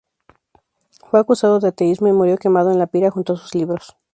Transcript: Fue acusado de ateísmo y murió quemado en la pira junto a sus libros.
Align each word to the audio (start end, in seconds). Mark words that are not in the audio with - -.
Fue 1.11 1.19
acusado 1.19 1.59
de 1.59 1.67
ateísmo 1.67 2.07
y 2.07 2.11
murió 2.11 2.35
quemado 2.39 2.71
en 2.71 2.79
la 2.79 2.87
pira 2.87 3.11
junto 3.11 3.33
a 3.33 3.37
sus 3.37 3.53
libros. 3.53 3.95